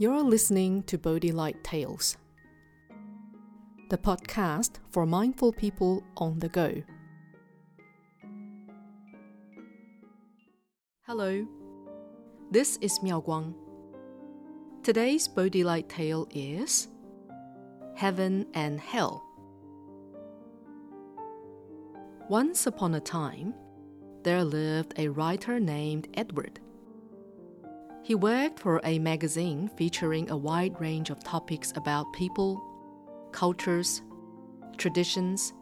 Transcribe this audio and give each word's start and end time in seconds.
You're 0.00 0.22
listening 0.22 0.84
to 0.84 0.96
Bodhi 0.96 1.30
Light 1.30 1.62
Tales, 1.62 2.16
the 3.90 3.98
podcast 3.98 4.78
for 4.88 5.04
mindful 5.04 5.52
people 5.52 6.02
on 6.16 6.38
the 6.38 6.48
go. 6.48 6.82
Hello, 11.02 11.46
this 12.50 12.78
is 12.80 13.02
Miao 13.02 13.20
Guang. 13.20 13.52
Today's 14.82 15.28
Bodhi 15.28 15.64
Light 15.64 15.90
tale 15.90 16.26
is 16.34 16.88
Heaven 17.94 18.46
and 18.54 18.80
Hell. 18.80 19.22
Once 22.30 22.66
upon 22.66 22.94
a 22.94 23.00
time, 23.00 23.52
there 24.22 24.44
lived 24.44 24.94
a 24.96 25.08
writer 25.08 25.60
named 25.60 26.08
Edward. 26.14 26.58
He 28.10 28.16
worked 28.16 28.58
for 28.58 28.80
a 28.82 28.98
magazine 28.98 29.70
featuring 29.76 30.30
a 30.30 30.36
wide 30.36 30.80
range 30.80 31.10
of 31.10 31.22
topics 31.22 31.72
about 31.76 32.12
people, 32.12 32.60
cultures, 33.30 34.02
traditions, 34.76 35.52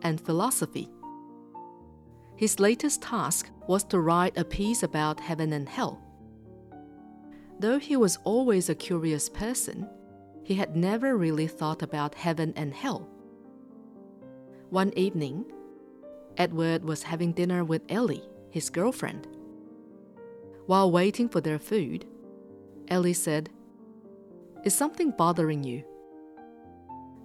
and 0.00 0.18
philosophy. 0.18 0.88
His 2.34 2.58
latest 2.58 3.02
task 3.02 3.50
was 3.68 3.84
to 3.84 4.00
write 4.00 4.38
a 4.38 4.44
piece 4.46 4.82
about 4.82 5.20
heaven 5.20 5.52
and 5.52 5.68
hell. 5.68 6.00
Though 7.60 7.78
he 7.78 7.96
was 7.96 8.16
always 8.24 8.70
a 8.70 8.74
curious 8.74 9.28
person, 9.28 9.86
he 10.44 10.54
had 10.54 10.74
never 10.74 11.18
really 11.18 11.46
thought 11.46 11.82
about 11.82 12.14
heaven 12.14 12.54
and 12.56 12.72
hell. 12.72 13.06
One 14.70 14.94
evening, 14.96 15.44
Edward 16.38 16.86
was 16.86 17.02
having 17.02 17.32
dinner 17.32 17.62
with 17.64 17.82
Ellie, 17.90 18.24
his 18.48 18.70
girlfriend. 18.70 19.28
While 20.66 20.90
waiting 20.90 21.28
for 21.28 21.40
their 21.40 21.58
food, 21.58 22.06
Ellie 22.88 23.12
said, 23.12 23.50
Is 24.64 24.74
something 24.74 25.10
bothering 25.10 25.64
you? 25.64 25.84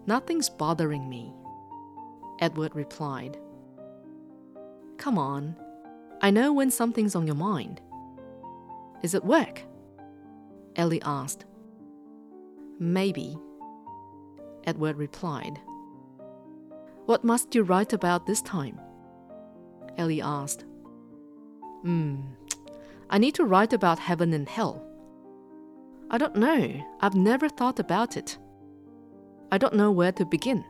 Nothing's 0.05 0.49
bothering 0.49 1.07
me, 1.07 1.33
Edward 2.39 2.75
replied. 2.75 3.37
Come 4.97 5.17
on, 5.17 5.55
I 6.21 6.31
know 6.31 6.51
when 6.53 6.71
something's 6.71 7.15
on 7.15 7.27
your 7.27 7.35
mind. 7.35 7.81
Is 9.03 9.13
it 9.13 9.23
work? 9.23 9.61
Ellie 10.75 11.01
asked. 11.03 11.45
Maybe, 12.79 13.37
Edward 14.65 14.97
replied. 14.97 15.59
What 17.05 17.23
must 17.23 17.53
you 17.53 17.63
write 17.63 17.93
about 17.93 18.25
this 18.25 18.41
time? 18.41 18.79
Ellie 19.97 20.21
asked. 20.21 20.65
Hmm, 21.83 22.21
I 23.09 23.17
need 23.17 23.35
to 23.35 23.45
write 23.45 23.73
about 23.73 23.99
heaven 23.99 24.33
and 24.33 24.47
hell. 24.47 24.83
I 26.09 26.17
don't 26.17 26.35
know. 26.35 26.81
I've 26.99 27.15
never 27.15 27.49
thought 27.49 27.79
about 27.79 28.17
it. 28.17 28.37
I 29.51 29.57
don't 29.57 29.75
know 29.75 29.91
where 29.91 30.11
to 30.13 30.25
begin. 30.25 30.63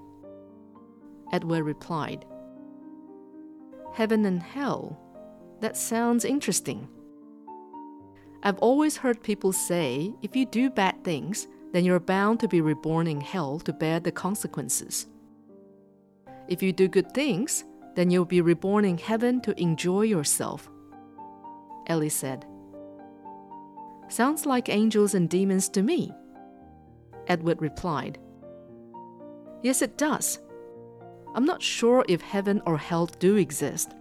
Edward 1.32 1.64
replied. 1.64 2.26
Heaven 3.94 4.26
and 4.26 4.42
hell? 4.42 5.00
That 5.62 5.76
sounds 5.76 6.26
interesting. 6.26 6.88
I've 8.44 8.60
always 8.60 8.98
heard 8.98 9.24
people 9.24 9.52
say 9.52 10.14
if 10.22 10.36
you 10.36 10.46
do 10.46 10.70
bad 10.70 11.04
things, 11.04 11.48
then 11.74 11.84
you're 11.84 12.00
bound 12.00 12.40
to 12.40 12.48
be 12.48 12.62
reborn 12.62 13.08
in 13.08 13.20
hell 13.20 13.60
to 13.60 13.74
bear 13.74 14.00
the 14.00 14.12
consequences. 14.12 15.08
If 16.48 16.62
you 16.62 16.72
do 16.72 16.88
good 16.88 17.12
things, 17.14 17.66
then 17.96 18.12
you'll 18.12 18.26
be 18.26 18.42
reborn 18.42 18.86
in 18.86 18.98
heaven 18.98 19.42
to 19.42 19.60
enjoy 19.60 20.04
yourself. 20.04 20.70
Ellie 21.88 22.10
said. 22.10 22.46
Sounds 24.10 24.46
like 24.46 24.70
angels 24.70 25.14
and 25.14 25.30
demons 25.30 25.68
to 25.70 25.82
me. 25.82 26.14
Edward 27.28 27.62
replied. 27.62 28.20
Yes, 29.64 29.82
it 29.82 29.98
does. 29.98 30.40
I'm 31.36 31.46
not 31.46 31.62
sure 31.62 32.06
if 32.08 32.22
heaven 32.22 32.62
or 32.66 32.78
hell 32.78 33.06
do 33.06 33.36
exist. 33.36 33.94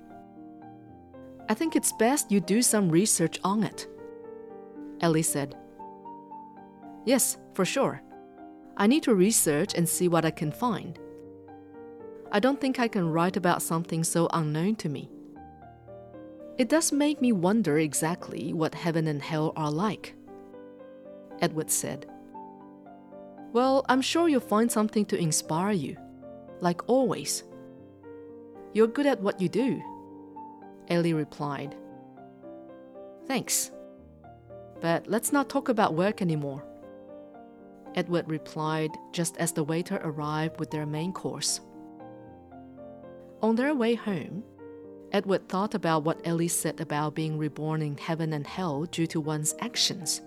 I 1.49 1.55
think 1.55 1.77
it's 1.77 1.93
best 1.93 2.31
you 2.31 2.41
do 2.41 2.63
some 2.63 2.89
research 2.89 3.39
on 3.45 3.63
it. 3.63 3.87
Ellie 5.01 5.23
said. 5.23 5.57
Yes, 7.05 7.37
for 7.55 7.65
sure. 7.65 8.03
I 8.77 8.87
need 8.87 9.03
to 9.05 9.15
research 9.15 9.75
and 9.75 9.89
see 9.89 10.09
what 10.09 10.25
I 10.25 10.31
can 10.31 10.51
find. 10.53 10.99
I 12.33 12.41
don't 12.41 12.61
think 12.61 12.79
I 12.79 12.89
can 12.89 13.11
write 13.11 13.37
about 13.37 13.63
something 13.63 14.03
so 14.05 14.29
unknown 14.33 14.77
to 14.77 14.89
me. 14.89 15.11
It 16.59 16.71
does 16.71 16.91
make 16.91 17.21
me 17.21 17.33
wonder 17.33 17.79
exactly 17.79 18.53
what 18.53 18.75
heaven 18.75 19.07
and 19.09 19.21
hell 19.21 19.53
are 19.57 19.71
like. 19.71 20.15
Edward 21.41 21.71
said. 21.71 22.07
Well, 23.53 23.85
I'm 23.89 24.01
sure 24.01 24.29
you'll 24.29 24.41
find 24.41 24.73
something 24.73 25.05
to 25.07 25.19
inspire 25.19 25.73
you, 25.73 25.97
like 26.61 26.89
always. 26.89 27.45
You're 28.73 28.87
good 28.87 29.07
at 29.07 29.21
what 29.21 29.41
you 29.41 29.49
do, 29.49 29.83
Ellie 30.89 31.13
replied. 31.13 31.75
Thanks. 33.27 33.71
But 34.81 35.07
let's 35.07 35.33
not 35.33 35.49
talk 35.49 35.69
about 35.69 35.95
work 35.95 36.23
anymore. 36.23 36.63
Edward 37.95 38.29
replied 38.29 38.91
just 39.13 39.37
as 39.39 39.53
the 39.53 39.65
waiter 39.65 40.01
arrived 40.03 40.59
with 40.59 40.71
their 40.71 40.87
main 40.87 41.13
course. 41.13 41.61
On 43.43 43.57
their 43.57 43.75
way 43.75 43.95
home, 43.95 44.45
Edward 45.13 45.49
thought 45.49 45.75
about 45.75 46.05
what 46.05 46.21
Ellie 46.25 46.49
said 46.49 46.81
about 46.81 47.15
being 47.15 47.39
reborn 47.39 47.83
in 47.83 47.97
heaven 47.97 48.33
and 48.33 48.47
hell 48.47 48.85
due 48.85 49.07
to 49.09 49.21
one's 49.21 49.55
actions. 49.61 50.21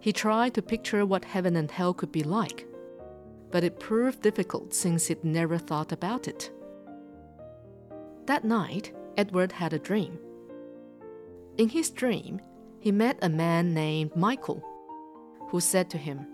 He 0.00 0.12
tried 0.12 0.54
to 0.54 0.62
picture 0.62 1.04
what 1.06 1.24
heaven 1.24 1.56
and 1.56 1.70
hell 1.70 1.94
could 1.94 2.12
be 2.12 2.22
like, 2.22 2.66
but 3.50 3.64
it 3.64 3.80
proved 3.80 4.22
difficult 4.22 4.74
since 4.74 5.06
he'd 5.06 5.24
never 5.24 5.58
thought 5.58 5.92
about 5.92 6.28
it. 6.28 6.50
That 8.26 8.44
night, 8.44 8.92
Edward 9.16 9.52
had 9.52 9.72
a 9.72 9.78
dream. 9.78 10.18
In 11.56 11.68
his 11.68 11.90
dream, 11.90 12.40
he 12.78 12.92
met 12.92 13.18
a 13.22 13.28
man 13.28 13.74
named 13.74 14.14
Michael, 14.14 14.62
who 15.48 15.60
said 15.60 15.90
to 15.90 15.98
him, 15.98 16.26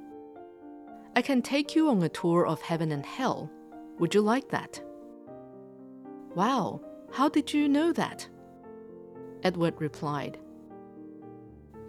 I 1.17 1.23
can 1.23 1.41
take 1.41 1.77
you 1.77 1.89
on 1.89 2.03
a 2.03 2.09
tour 2.09 2.47
of 2.47 2.61
heaven 2.61 2.91
and 2.91 3.07
hell. 3.07 3.51
Would 3.99 4.15
you 4.15 4.21
like 4.21 4.49
that? 4.51 4.83
Wow, 6.35 6.81
how 7.15 7.29
did 7.29 7.55
you 7.55 7.69
know 7.69 7.93
that? 7.93 8.29
Edward 9.45 9.75
replied. 9.79 10.37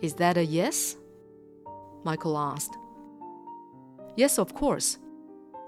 Is 0.01 0.13
that 0.15 0.37
a 0.37 0.45
yes? 0.45 0.97
Michael 2.03 2.37
asked. 2.37 2.77
Yes, 4.15 4.37
of 4.37 4.53
course. 4.53 4.99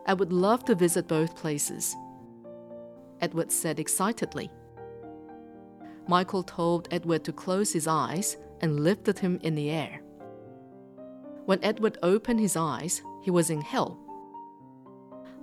I 0.06 0.13
would 0.13 0.31
love 0.31 0.63
to 0.66 0.75
visit 0.75 1.07
both 1.07 1.35
places. 1.35 1.95
Edward 3.19 3.51
said 3.51 3.79
excitedly. 3.79 4.51
Michael 6.07 6.44
told 6.44 6.88
Edward 6.91 7.24
to 7.24 7.34
close 7.34 7.74
his 7.74 7.88
eyes 7.88 8.38
and 8.62 8.81
lifted 8.81 9.18
him 9.18 9.39
in 9.41 9.56
the 9.56 9.72
air. 9.72 10.01
When 11.45 11.63
Edward 11.63 11.97
opened 12.03 12.39
his 12.39 12.56
eyes, 12.56 13.01
he 13.24 13.31
was 13.31 13.50
in 13.50 13.62
hell. 13.62 14.00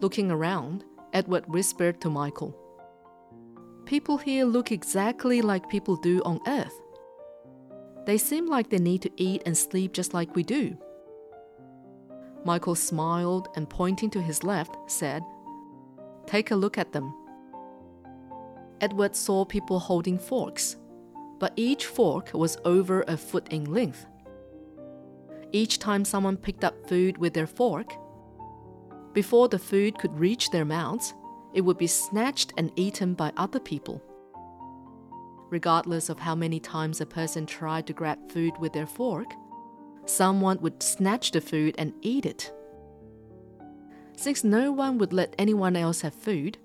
Looking 0.00 0.30
around, 0.30 0.84
Edward 1.12 1.48
whispered 1.48 2.00
to 2.00 2.10
Michael, 2.10 2.56
People 3.86 4.16
here 4.16 4.46
look 4.46 4.72
exactly 4.72 5.42
like 5.42 5.68
people 5.68 5.96
do 5.96 6.22
on 6.24 6.40
Earth. 6.46 6.80
They 8.06 8.16
seem 8.16 8.46
like 8.46 8.70
they 8.70 8.78
need 8.78 9.02
to 9.02 9.10
eat 9.16 9.42
and 9.44 9.56
sleep 9.56 9.92
just 9.92 10.14
like 10.14 10.34
we 10.34 10.42
do. 10.42 10.76
Michael 12.44 12.74
smiled 12.74 13.48
and, 13.56 13.68
pointing 13.68 14.10
to 14.10 14.22
his 14.22 14.42
left, 14.42 14.76
said, 14.86 15.22
Take 16.26 16.50
a 16.50 16.56
look 16.56 16.78
at 16.78 16.92
them. 16.92 17.14
Edward 18.80 19.14
saw 19.14 19.44
people 19.44 19.78
holding 19.78 20.18
forks, 20.18 20.76
but 21.38 21.52
each 21.56 21.86
fork 21.86 22.32
was 22.34 22.58
over 22.64 23.02
a 23.06 23.16
foot 23.16 23.48
in 23.48 23.72
length. 23.72 24.06
Each 25.52 25.78
time 25.78 26.04
someone 26.04 26.36
picked 26.36 26.64
up 26.64 26.88
food 26.88 27.18
with 27.18 27.34
their 27.34 27.46
fork, 27.46 27.92
before 29.12 29.48
the 29.48 29.58
food 29.58 29.98
could 29.98 30.18
reach 30.18 30.50
their 30.50 30.64
mouths, 30.64 31.14
it 31.54 31.60
would 31.60 31.78
be 31.78 31.86
snatched 31.86 32.52
and 32.58 32.72
eaten 32.76 33.14
by 33.14 33.32
other 33.36 33.60
people. 33.60 34.02
Regardless 35.50 36.08
of 36.08 36.18
how 36.18 36.34
many 36.34 36.58
times 36.58 37.00
a 37.00 37.06
person 37.06 37.46
tried 37.46 37.86
to 37.86 37.92
grab 37.92 38.18
food 38.30 38.52
with 38.58 38.72
their 38.72 38.86
fork, 38.86 39.32
someone 40.04 40.60
would 40.60 40.82
snatch 40.82 41.30
the 41.30 41.40
food 41.40 41.76
and 41.78 41.94
eat 42.02 42.26
it. 42.26 42.52
Since 44.16 44.42
no 44.42 44.72
one 44.72 44.98
would 44.98 45.12
let 45.12 45.34
anyone 45.38 45.76
else 45.76 46.00
have 46.00 46.14
food, 46.14 46.58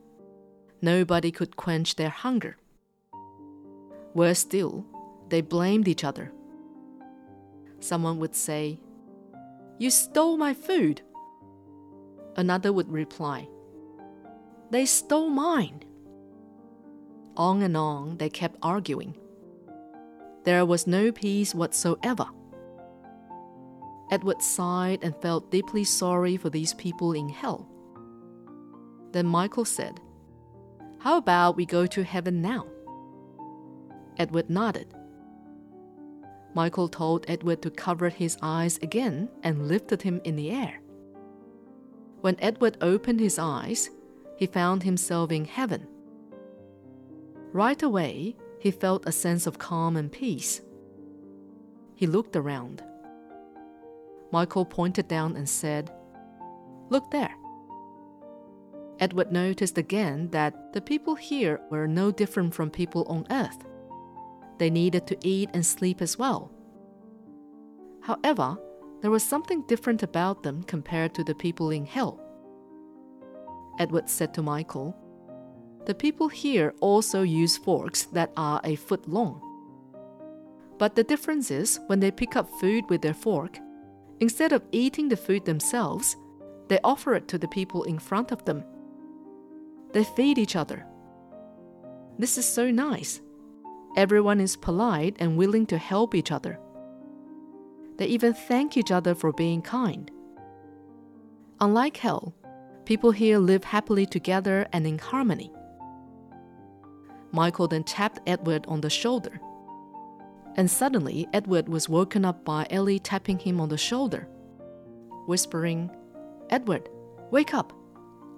nobody 0.82 1.32
could 1.32 1.56
quench 1.56 1.96
their 1.96 2.10
hunger. 2.10 2.58
Worse 4.16 4.40
still, 4.40 4.86
they 5.30 5.42
blamed 5.42 5.88
each 5.88 6.04
other. 6.04 6.32
Someone 7.80 8.18
would 8.20 8.36
say, 8.36 8.80
You 9.78 9.92
stole 9.92 10.36
my 10.38 10.54
food. 10.54 11.02
Another 12.36 12.74
would 12.74 12.92
reply, 12.92 13.48
they 14.72 14.86
stole 14.86 15.30
mine. 15.30 15.84
On 17.38 17.62
and 17.62 17.76
on 17.78 18.18
they 18.18 18.30
kept 18.30 18.58
arguing. 18.62 19.16
There 20.44 20.66
was 20.66 20.88
no 20.88 21.12
peace 21.12 21.54
whatsoever. 21.54 22.26
Edward 24.12 24.42
sighed 24.42 25.04
and 25.04 25.16
felt 25.22 25.52
deeply 25.52 25.84
sorry 25.84 26.38
for 26.38 26.50
these 26.50 26.74
people 26.74 27.14
in 27.14 27.30
hell. 27.30 27.70
Then 29.12 29.26
Michael 29.26 29.66
said, 29.66 30.00
How 31.00 31.18
about 31.18 31.56
we 31.56 31.66
go 31.66 31.86
to 31.86 32.04
heaven 32.04 32.42
now? 32.42 32.66
Edward 34.18 34.50
nodded. 34.50 34.94
Michael 36.54 36.90
told 36.90 37.26
Edward 37.28 37.62
to 37.62 37.70
cover 37.70 38.10
his 38.10 38.38
eyes 38.42 38.78
again 38.82 39.30
and 39.44 39.68
lifted 39.68 40.02
him 40.02 40.20
in 40.24 40.36
the 40.36 40.50
air. 40.50 40.82
When 42.22 42.36
Edward 42.40 42.78
opened 42.82 43.20
his 43.20 43.40
eyes, 43.40 43.90
he 44.40 44.46
found 44.46 44.84
himself 44.84 45.34
in 45.34 45.44
heaven. 45.44 45.86
Right 47.52 47.84
away, 47.84 48.38
he 48.58 48.72
felt 48.72 49.06
a 49.06 49.12
sense 49.12 49.46
of 49.46 49.60
calm 49.60 49.98
and 49.98 50.10
peace. 50.10 50.62
He 51.94 52.08
looked 52.08 52.38
around. 52.38 52.82
Michael 54.32 54.64
pointed 54.64 55.10
down 55.10 55.36
and 55.36 55.50
said, 55.50 55.92
Look 56.90 57.12
there. 57.12 57.36
Edward 59.00 59.30
noticed 59.30 59.78
again 59.78 60.30
that 60.30 60.72
the 60.72 60.82
people 60.82 61.16
here 61.16 61.60
were 61.70 61.86
no 61.86 62.10
different 62.10 62.56
from 62.56 62.70
people 62.70 63.04
on 63.10 63.28
earth. 63.32 63.66
They 64.58 64.70
needed 64.70 65.06
to 65.08 65.18
eat 65.22 65.50
and 65.54 65.66
sleep 65.66 66.02
as 66.02 66.18
well. 66.18 66.50
However, 68.04 68.58
there 69.02 69.12
was 69.12 69.24
something 69.24 69.64
different 69.68 70.02
about 70.02 70.44
them 70.44 70.64
compared 70.64 71.14
to 71.16 71.26
the 71.26 71.36
people 71.36 71.72
in 71.72 71.86
hell. 71.86 72.22
Edward 73.80 74.10
said 74.10 74.34
to 74.34 74.42
Michael, 74.42 74.96
The 75.86 75.96
people 75.96 76.28
here 76.28 76.74
also 76.82 77.22
use 77.24 77.58
forks 77.58 78.04
that 78.08 78.32
are 78.38 78.62
a 78.64 78.76
foot 78.76 79.08
long. 79.08 79.42
But 80.78 80.96
the 80.96 81.04
difference 81.04 81.50
is 81.50 81.80
when 81.88 82.00
they 82.00 82.12
pick 82.12 82.36
up 82.36 82.50
food 82.60 82.90
with 82.90 83.02
their 83.02 83.14
fork, 83.14 83.58
instead 84.20 84.54
of 84.54 84.64
eating 84.72 85.10
the 85.10 85.18
food 85.18 85.46
themselves, 85.46 86.16
they 86.68 86.80
offer 86.84 87.16
it 87.16 87.28
to 87.30 87.38
the 87.38 87.48
people 87.48 87.84
in 87.84 87.98
front 87.98 88.32
of 88.32 88.46
them. 88.46 88.64
They 89.92 90.04
feed 90.04 90.38
each 90.38 90.56
other. 90.56 90.86
This 92.20 92.38
is 92.38 92.46
so 92.46 92.70
nice. 92.70 93.22
Everyone 93.96 94.40
is 94.40 94.56
polite 94.56 95.16
and 95.20 95.38
willing 95.38 95.66
to 95.68 95.78
help 95.78 96.14
each 96.14 96.32
other. 96.32 96.60
They 97.98 98.06
even 98.06 98.34
thank 98.34 98.78
each 98.78 98.92
other 98.92 99.16
for 99.16 99.34
being 99.34 99.62
kind. 99.62 100.12
Unlike 101.60 101.98
hell, 101.98 102.34
people 102.90 103.12
here 103.12 103.38
live 103.38 103.64
happily 103.64 104.04
together 104.08 104.68
and 104.74 104.88
in 104.88 104.98
harmony. 104.98 105.52
Michael 107.32 107.68
then 107.68 107.84
tapped 107.84 108.20
Edward 108.26 108.66
on 108.68 108.82
the 108.82 108.90
shoulder. 108.90 109.40
And 110.56 110.72
suddenly, 110.72 111.28
Edward 111.32 111.70
was 111.70 111.88
woken 111.88 112.26
up 112.26 112.44
by 112.44 112.66
Ellie 112.72 112.98
tapping 112.98 113.38
him 113.38 113.62
on 113.62 113.70
the 113.70 113.78
shoulder, 113.78 114.28
whispering, 115.28 115.92
Edward, 116.50 116.90
wake 117.30 117.54
up. 117.54 117.74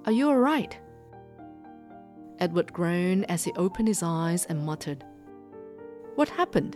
Are 0.06 0.12
you 0.12 0.27
all 0.27 0.36
right? 0.36 0.77
Edward 2.39 2.74
groaned 2.74 3.31
as 3.31 3.45
he 3.45 3.54
opened 3.54 3.88
his 3.88 4.04
eyes 4.04 4.44
and 4.47 4.65
muttered, 4.65 5.06
What 6.15 6.27
happened? 6.27 6.75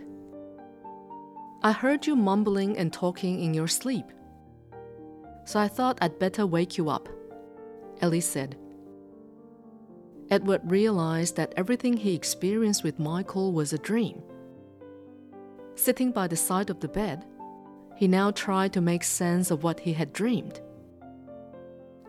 I 1.62 1.72
heard 1.72 2.06
you 2.06 2.16
mumbling 2.16 2.78
and 2.78 2.90
talking 2.90 3.42
in 3.42 3.52
your 3.52 3.68
sleep. 3.68 4.06
So 5.44 5.60
I 5.60 5.68
thought 5.68 5.98
I'd 6.00 6.18
better 6.18 6.46
wake 6.46 6.78
you 6.78 6.88
up, 6.88 7.10
Ellie 8.00 8.20
said. 8.20 8.56
Edward 10.30 10.60
realized 10.64 11.36
that 11.36 11.54
everything 11.56 11.96
he 11.96 12.14
experienced 12.14 12.82
with 12.82 12.98
Michael 12.98 13.52
was 13.52 13.72
a 13.72 13.78
dream. 13.78 14.22
Sitting 15.76 16.10
by 16.10 16.26
the 16.26 16.36
side 16.36 16.70
of 16.70 16.80
the 16.80 16.88
bed, 16.88 17.24
he 17.96 18.08
now 18.08 18.30
tried 18.30 18.72
to 18.72 18.80
make 18.80 19.04
sense 19.04 19.50
of 19.50 19.62
what 19.62 19.80
he 19.80 19.92
had 19.92 20.12
dreamed. 20.12 20.60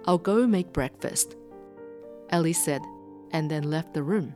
I'll 0.06 0.18
go 0.18 0.48
make 0.48 0.74
breakfast, 0.74 1.36
Ellie 2.30 2.54
said 2.54 2.82
and 3.32 3.52
then 3.52 3.70
left 3.70 3.94
the 3.94 4.04
room. 4.04 4.34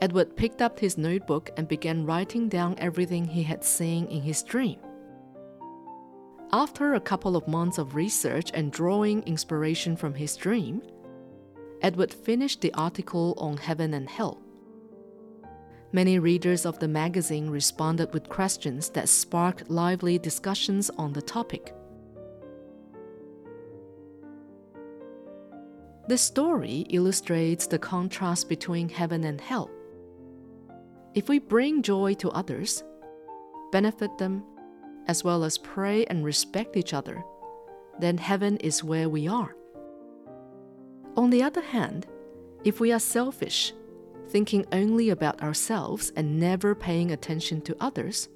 Edward 0.00 0.36
picked 0.36 0.62
up 0.62 0.78
his 0.78 0.96
notebook 0.96 1.50
and 1.56 1.66
began 1.66 2.06
writing 2.06 2.48
down 2.48 2.76
everything 2.78 3.24
he 3.24 3.42
had 3.42 3.64
seen 3.64 4.06
in 4.06 4.22
his 4.22 4.42
dream. 4.42 4.78
After 6.52 6.94
a 6.94 7.00
couple 7.00 7.36
of 7.36 7.46
months 7.46 7.76
of 7.76 7.94
research 7.94 8.50
and 8.54 8.72
drawing 8.72 9.22
inspiration 9.24 9.96
from 9.96 10.14
his 10.14 10.34
dream, 10.34 10.80
Edward 11.82 12.12
finished 12.12 12.62
the 12.62 12.72
article 12.72 13.34
on 13.36 13.58
heaven 13.58 13.92
and 13.92 14.08
hell. 14.08 14.40
Many 15.92 16.18
readers 16.18 16.64
of 16.64 16.78
the 16.78 16.88
magazine 16.88 17.50
responded 17.50 18.14
with 18.14 18.30
questions 18.30 18.88
that 18.90 19.10
sparked 19.10 19.68
lively 19.68 20.18
discussions 20.18 20.90
on 20.96 21.12
the 21.12 21.22
topic. 21.22 21.74
The 26.08 26.16
story 26.16 26.86
illustrates 26.88 27.66
the 27.66 27.78
contrast 27.78 28.48
between 28.48 28.88
heaven 28.88 29.24
and 29.24 29.38
hell. 29.38 29.70
If 31.14 31.28
we 31.28 31.38
bring 31.38 31.82
joy 31.82 32.14
to 32.14 32.30
others, 32.30 32.82
benefit 33.70 34.16
them, 34.16 34.44
as 35.08 35.24
well 35.24 35.42
as 35.42 35.58
pray 35.58 36.04
and 36.06 36.24
respect 36.24 36.76
each 36.76 36.94
other, 36.94 37.24
then 37.98 38.18
heaven 38.18 38.56
is 38.58 38.84
where 38.84 39.08
we 39.08 39.26
are. 39.26 39.56
On 41.16 41.30
the 41.30 41.42
other 41.42 41.62
hand, 41.62 42.06
if 42.64 42.78
we 42.78 42.92
are 42.92 43.00
selfish, 43.00 43.72
thinking 44.28 44.64
only 44.72 45.10
about 45.10 45.42
ourselves 45.42 46.12
and 46.14 46.38
never 46.38 46.74
paying 46.74 47.10
attention 47.10 47.60
to 47.62 47.76
others, 47.80 48.28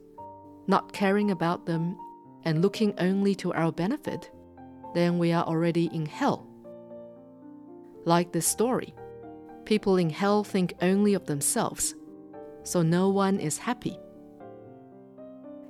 not 0.67 0.93
caring 0.93 1.31
about 1.31 1.67
them, 1.67 1.97
and 2.45 2.63
looking 2.63 2.95
only 2.99 3.35
to 3.37 3.53
our 3.53 3.71
benefit, 3.71 4.31
then 4.95 5.19
we 5.19 5.33
are 5.33 5.45
already 5.45 5.87
in 5.93 6.07
hell. 6.07 6.47
Like 8.05 8.33
this 8.33 8.47
story, 8.47 8.95
people 9.65 9.97
in 9.97 10.11
hell 10.11 10.43
think 10.43 10.75
only 10.83 11.15
of 11.15 11.27
themselves, 11.27 11.95
so 12.65 12.83
no 12.83 13.11
one 13.11 13.39
is 13.39 13.59
happy. 13.59 13.99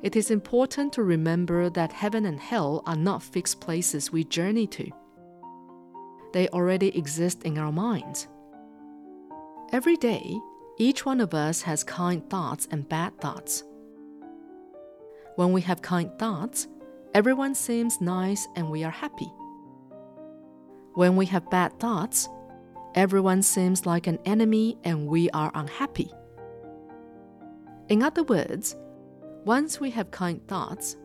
It 0.02 0.16
is 0.16 0.32
important 0.32 0.92
to 0.94 1.04
remember 1.04 1.70
that 1.70 1.92
heaven 1.92 2.26
and 2.26 2.40
hell 2.40 2.82
are 2.86 2.96
not 2.96 3.22
fixed 3.22 3.60
places 3.60 4.10
we 4.10 4.24
journey 4.24 4.66
to. 4.66 4.90
They 6.32 6.48
already 6.48 6.96
exist 6.98 7.44
in 7.44 7.56
our 7.56 7.70
minds. 7.70 8.26
Every 9.70 9.96
day, 9.96 10.40
each 10.76 11.06
one 11.06 11.20
of 11.20 11.34
us 11.34 11.62
has 11.62 11.84
kind 11.84 12.28
thoughts 12.28 12.66
and 12.72 12.88
bad 12.88 13.20
thoughts. 13.20 13.62
When 15.36 15.52
we 15.52 15.60
have 15.60 15.82
kind 15.82 16.10
thoughts, 16.18 16.66
everyone 17.14 17.54
seems 17.54 18.00
nice 18.00 18.48
and 18.56 18.70
we 18.70 18.82
are 18.82 18.90
happy. 18.90 19.32
When 20.94 21.14
we 21.14 21.26
have 21.26 21.48
bad 21.48 21.78
thoughts, 21.78 22.28
everyone 22.96 23.42
seems 23.42 23.86
like 23.86 24.08
an 24.08 24.18
enemy 24.24 24.78
and 24.82 25.06
we 25.06 25.30
are 25.30 25.52
unhappy. 25.54 26.10
In 27.88 28.02
other 28.02 28.24
words, 28.24 28.74
once 29.44 29.80
we 29.80 29.90
have 29.90 30.10
kind 30.10 30.40
thoughts, 30.46 30.96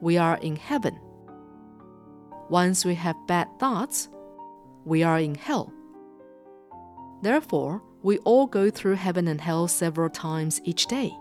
we 0.00 0.16
are 0.18 0.36
in 0.38 0.56
heaven. 0.56 0.98
Once 2.48 2.84
we 2.84 2.94
have 2.94 3.16
bad 3.26 3.48
thoughts, 3.58 4.08
we 4.84 5.02
are 5.02 5.18
in 5.18 5.34
hell. 5.34 5.72
Therefore, 7.22 7.82
we 8.02 8.18
all 8.18 8.46
go 8.46 8.70
through 8.70 8.94
heaven 8.94 9.26
and 9.28 9.40
hell 9.40 9.68
several 9.68 10.10
times 10.10 10.60
each 10.64 10.86
day. 10.86 11.12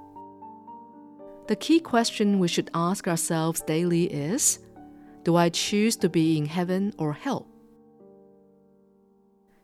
The 1.48 1.55
key 1.55 1.79
question 1.79 2.39
we 2.39 2.48
should 2.48 2.72
ask 2.74 3.07
ourselves 3.07 3.62
daily 3.62 4.05
is 4.05 4.60
Do 5.24 5.36
I 5.36 5.50
choose 5.50 5.95
to 5.98 6.10
be 6.10 6.38
in 6.38 6.45
heaven 6.45 6.93
or 6.98 7.13
hell? 7.13 7.48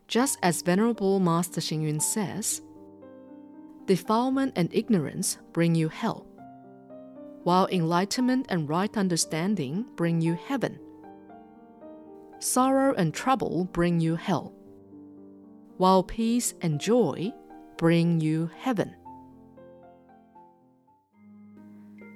Just 0.08 0.38
as 0.42 0.62
Venerable 0.62 1.20
Master 1.20 1.60
Xing 1.60 1.82
Yun 1.82 2.00
says, 2.00 2.60
defilement 3.86 4.52
and 4.56 4.68
ignorance 4.72 5.38
bring 5.52 5.74
you 5.74 5.88
hell, 5.88 6.26
while 7.44 7.66
enlightenment 7.72 8.46
and 8.48 8.68
right 8.68 8.96
understanding 8.96 9.84
bring 9.96 10.20
you 10.20 10.34
heaven. 10.34 10.78
Sorrow 12.38 12.94
and 12.94 13.12
trouble 13.12 13.64
bring 13.72 14.00
you 14.00 14.16
hell, 14.16 14.54
while 15.76 16.02
peace 16.02 16.54
and 16.60 16.80
joy 16.80 17.32
bring 17.78 18.20
you 18.20 18.50
heaven. 18.58 18.94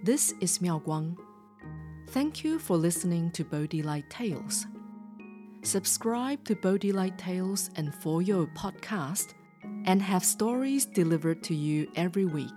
This 0.04 0.32
is 0.40 0.60
Miao 0.60 0.78
Guang. 0.78 1.16
Thank 2.10 2.44
you 2.44 2.58
for 2.60 2.76
listening 2.76 3.32
to 3.32 3.44
Bodhi 3.44 3.82
Light 3.82 4.08
Tales. 4.08 4.66
Subscribe 5.62 6.44
to 6.44 6.54
Bodhi 6.54 6.92
Light 6.92 7.18
Tales 7.18 7.70
and 7.74 7.92
Fo 7.92 8.20
You 8.20 8.48
podcast 8.56 9.34
and 9.84 10.00
have 10.00 10.24
stories 10.24 10.86
delivered 10.86 11.42
to 11.44 11.54
you 11.54 11.90
every 11.96 12.24
week. 12.24 12.56